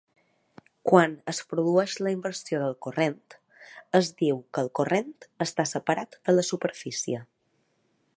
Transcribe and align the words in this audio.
Quan 0.91 1.11
es 1.33 1.41
produeix 1.49 1.97
la 2.07 2.13
inversió 2.15 2.61
del 2.63 2.73
corrent, 2.85 3.19
es 4.01 4.09
diu 4.23 4.41
que 4.55 4.65
el 4.67 4.73
corrent 4.81 5.13
està 5.49 5.67
separat 5.73 6.19
de 6.31 6.37
la 6.39 6.47
superfície. 6.49 7.21